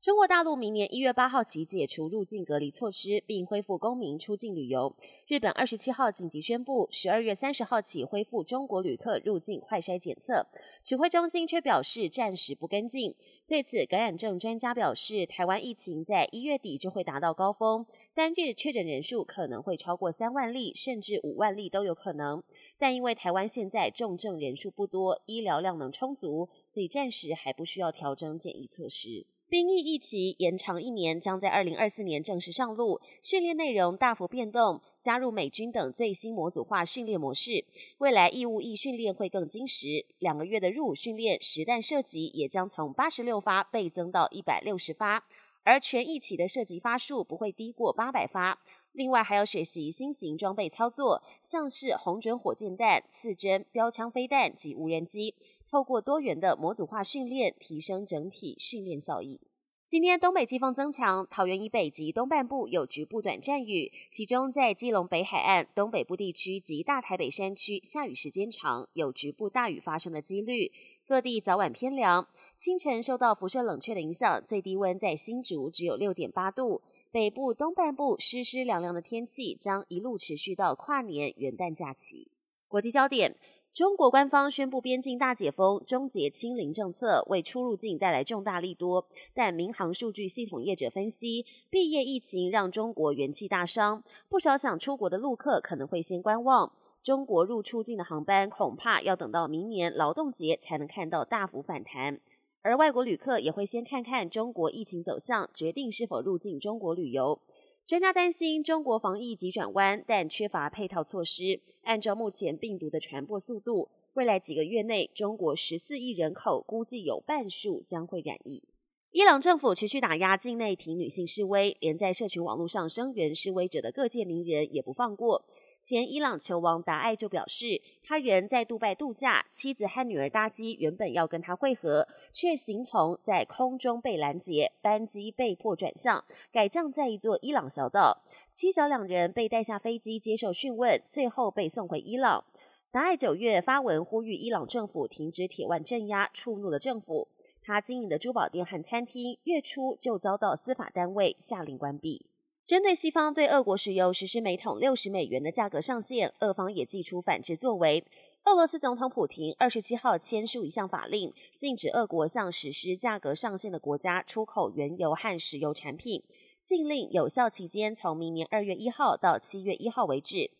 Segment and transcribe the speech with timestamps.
[0.00, 4.94] 中国大陆明年一月八号起解除入境隔离措施，并恢复公民出境旅游。
[5.26, 10.46] 日本二十七号紧急宣布，十二月三十号起恢复中国旅客入境快筛检测。
[10.82, 13.14] 指挥中心却表示暂时不跟进。
[13.46, 22.42] 对此，感染症专家表示，台湾疫情在一月底就会达到高峰，单日确诊人数可能会超过三万例，甚至五万例都有可能。
[22.76, 29.24] 但因为台湾现在重症人数不多，医疗量能充足，所以暂时还不需要调整检疫措施。
[29.54, 33.00] 兵役一期延长一年，将在二零二四年正式上路。
[33.22, 37.64] 训练内容大幅变动，加入美军等最新模组化训练模式。
[37.98, 45.24] 未来义务役训练会更精实，两个月的入伍训练实弹射击也将从八十六发倍增到一百六十发，
[45.62, 48.60] 而全一期的射击发数不会低过八百发。
[48.90, 55.36] 另外还要学习新型装备操作，像是红准火箭弹、刺针标枪飞弹及无人机。
[55.74, 59.40] 透过多元的模组化训练，提升整体训练效益。
[59.84, 70.70] 今天东北季风增强，桃园以北及东半部有局部短暂雨，其中在基隆北海岸、东北部地区及大台北山区下雨时间长，有局部大雨发生的几率。
[71.04, 76.82] 各地早晚偏凉，清晨受到辐射冷却的影响，最低温在新竹只有六点八度。
[77.10, 82.30] 北部东半部湿湿凉凉的天气将一路持续到跨年元旦假期。
[82.68, 83.34] 国际焦点。
[83.74, 89.04] 中国官方宣布边境大解封，终结清零政策，为出入境带来重大利多。
[89.34, 96.70] 但民航数据系统业者分析，毕业疫情让中国元气大伤，不少想出国的陆客可能会先观望。
[97.02, 102.20] 中国入出境的航班恐怕要等到明年劳动节才能看到大幅反弹，
[102.62, 107.40] 而外国旅客也会先看看中国疫情走向，决定是否入境中国旅游。
[107.86, 111.60] 专家担心中国防疫急转弯，但缺乏配套措施。
[111.82, 118.64] 按照目前病毒的传播速度，未来几个月内，中国十四亿人口估计有半数将会染疫。
[119.10, 125.44] 伊朗政府持续打压境内挺女性示威，连在社群网络上声援示威者的各界名人也不放过。
[125.84, 138.22] 前伊朗球王达艾就表示，他人在杜拜度假，妻子和女儿搭机原本要跟他会合，却形同在空中被拦截，班机被迫转向，改降在一座伊朗小岛。
[138.50, 142.42] 妻小两人被带下飞机接受讯问，最后被送回伊朗。
[142.90, 147.28] 达艾九月发文呼吁伊朗政府停止铁腕镇压，触怒了政府。
[147.60, 152.24] 他经营的珠宝店和餐厅月初就遭到司法单位下令关闭。
[152.66, 158.02] 针对西方对俄国石油实施每桶六十美元的价格上限，俄方也祭出反制作为。
[158.44, 166.22] 俄罗斯总统普京二十七号签署一项法令，禁止俄国向实施价格上限的国家出口原油和石油产品。
[166.62, 170.50] 禁令有效期间从明年二月一号到七月一号为止。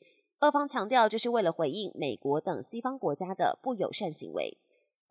[0.41, 4.59] 俄方强调，这是为了回应美国等西方国家的不友善行为。